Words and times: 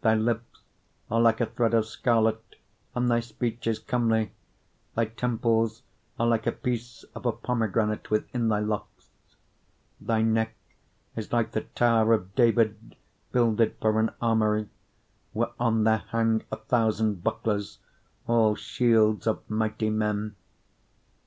Thy 0.02 0.14
lips 0.14 0.60
are 1.10 1.20
like 1.20 1.40
a 1.42 1.44
thread 1.44 1.74
of 1.74 1.84
scarlet, 1.84 2.56
and 2.94 3.10
thy 3.10 3.20
speech 3.20 3.66
is 3.66 3.78
comely: 3.78 4.32
thy 4.96 5.04
temples 5.04 5.82
are 6.18 6.26
like 6.26 6.46
a 6.46 6.52
piece 6.52 7.04
of 7.14 7.26
a 7.26 7.32
pomegranate 7.32 8.10
within 8.10 8.48
thy 8.48 8.60
locks. 8.60 9.10
4:4 10.00 10.06
Thy 10.06 10.22
neck 10.22 10.54
is 11.16 11.30
like 11.34 11.50
the 11.52 11.60
tower 11.60 12.14
of 12.14 12.34
David 12.34 12.96
builded 13.30 13.76
for 13.78 14.00
an 14.00 14.08
armoury, 14.22 14.70
whereon 15.34 15.84
there 15.84 16.04
hang 16.12 16.44
a 16.50 16.56
thousand 16.56 17.22
bucklers, 17.22 17.78
all 18.26 18.54
shields 18.56 19.26
of 19.26 19.40
mighty 19.50 19.90
men. 19.90 20.34